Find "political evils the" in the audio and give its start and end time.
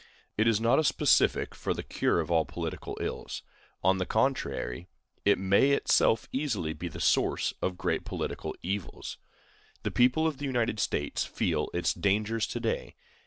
8.03-9.91